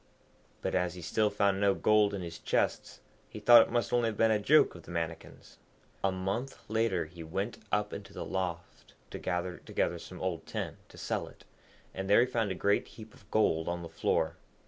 But 0.63 0.73
as 0.73 0.95
he 0.95 1.01
still 1.03 1.29
found 1.29 1.61
no 1.61 1.75
gold 1.75 2.15
in 2.15 2.23
his 2.23 2.39
chests, 2.39 3.01
he 3.29 3.39
thought 3.39 3.61
it 3.61 3.71
must 3.71 3.93
only 3.93 4.07
have 4.09 4.17
been 4.17 4.31
a 4.31 4.39
joke 4.39 4.73
of 4.73 4.81
the 4.81 4.89
Mannikin's. 4.89 5.59
A 6.03 6.11
month 6.11 6.57
later 6.67 7.05
he 7.05 7.21
went 7.21 7.59
up 7.71 7.93
into 7.93 8.11
the 8.11 8.25
loft 8.25 8.95
to 9.11 9.19
gather 9.19 9.57
together 9.57 9.99
some 9.99 10.19
old 10.19 10.47
tin 10.47 10.77
to 10.89 10.97
sell 10.97 11.27
it, 11.27 11.45
and 11.93 12.09
there 12.09 12.21
he 12.21 12.25
found 12.25 12.49
a 12.49 12.55
great 12.55 12.87
heap 12.87 13.13
of 13.13 13.29
gold 13.29 13.67
on 13.67 13.83
the 13.83 13.89
floor. 13.89 14.37